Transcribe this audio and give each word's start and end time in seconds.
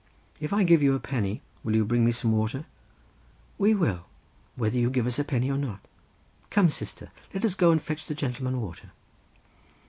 "If 0.39 0.51
I 0.51 0.63
give 0.63 0.81
you 0.81 0.95
a 0.95 0.99
penny 0.99 1.43
will 1.63 1.75
you 1.75 1.85
bring 1.85 2.03
me 2.03 2.11
some 2.11 2.31
water?" 2.31 2.65
"We 3.59 3.75
will; 3.75 4.05
whether 4.55 4.75
you 4.75 4.89
give 4.89 5.05
us 5.05 5.17
the 5.17 5.23
penny 5.23 5.51
or 5.51 5.59
not. 5.59 5.81
Come, 6.49 6.71
sister, 6.71 7.11
let 7.35 7.45
us 7.45 7.53
go 7.53 7.69
and 7.69 7.79
fetch 7.79 8.07
the 8.07 8.15
gentleman 8.15 8.59
water." 8.59 8.93